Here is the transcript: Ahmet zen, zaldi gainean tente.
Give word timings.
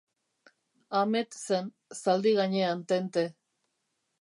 Ahmet 0.99 1.37
zen, 1.43 1.69
zaldi 1.99 2.33
gainean 2.41 2.85
tente. 2.93 3.29